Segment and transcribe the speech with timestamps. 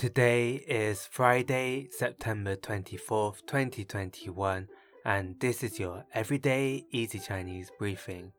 [0.00, 4.68] Today is Friday, September 24th, 2021,
[5.04, 8.32] and this is your Everyday Easy Chinese Briefing.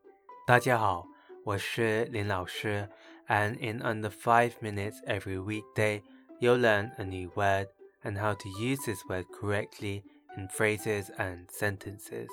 [0.46, 1.08] 大家好，
[1.44, 2.88] 我是林老师,
[3.28, 6.02] and in under 5 minutes every weekday,
[6.40, 7.68] you'll learn a new word
[8.04, 10.04] and how to use this word correctly
[10.38, 12.30] in phrases and sentences.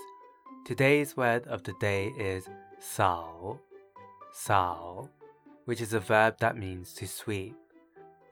[0.67, 3.59] Today's word of the day is sao,
[4.33, 5.09] sao,
[5.65, 7.55] which is a verb that means to sweep.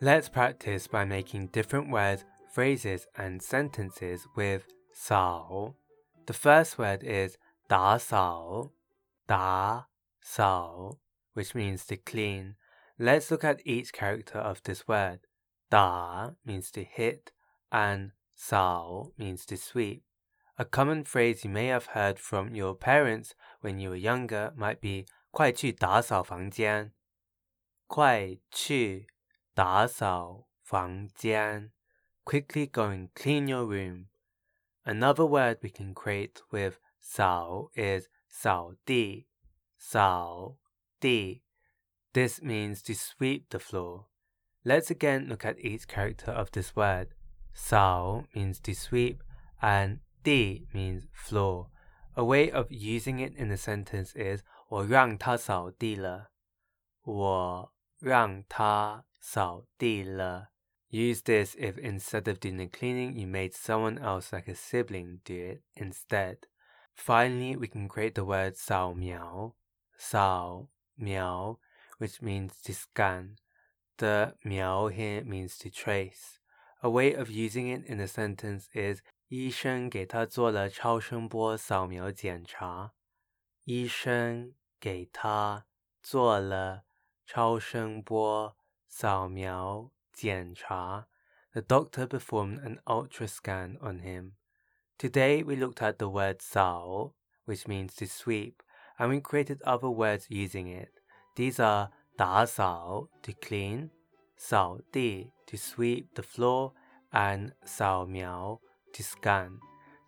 [0.01, 5.75] Let's practice by making different words, phrases, and sentences with sao.
[6.27, 8.73] The first word is da sao,
[9.29, 9.83] da
[10.21, 10.99] sao,
[11.35, 12.57] which means to clean.
[12.99, 15.21] Let's look at each character of this word.
[15.71, 17.33] Da means to hit,
[17.71, 20.03] and sao means to sweep.
[20.59, 24.81] A common phrase you may have heard from your parents when you were younger might
[24.81, 26.93] be 快去打扫房间。
[27.87, 29.07] 快去
[29.57, 31.73] 打扫房间
[32.25, 34.07] quickly go and clean your room.
[34.85, 39.27] Another word we can create with 扫 is 扫地
[39.77, 40.57] 扫
[40.99, 41.43] 地
[42.13, 44.07] This means to sweep the floor.
[44.65, 47.15] Let's again look at each character of this word.
[47.55, 49.23] 扫 means to sweep
[49.61, 51.69] and 地 means floor.
[52.15, 56.31] A way of using it in a sentence is 我让他扫地了。
[57.03, 60.51] 我让他 扫地了.
[60.91, 65.21] Use this if instead of doing the cleaning, you made someone else like a sibling
[65.25, 66.47] do it instead.
[66.95, 69.55] Finally, we can create the word 扫描,
[69.97, 71.59] 扫描,
[71.99, 73.37] which means to scan.
[73.97, 76.39] The 描 here means to trace.
[76.83, 82.93] A way of using it in a sentence is 医生给他做了超声波扫描检查。
[83.65, 85.65] 医生给他
[86.03, 86.85] 做了
[87.25, 88.57] 超声波
[88.89, 91.07] 扫描检查.
[91.53, 94.33] The doctor performed an ultra scan on him.
[94.99, 97.13] Today we looked at the word sao,
[97.45, 98.63] which means to sweep,
[98.99, 100.91] and we created other words using it.
[101.37, 103.91] These are 打扫 to clean,
[104.37, 106.73] 扫地 to sweep the floor,
[107.13, 108.61] and 扫描
[108.93, 109.59] to scan.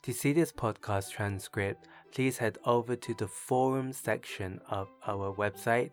[0.04, 5.92] To see this podcast transcript, please head over to the forum section of our website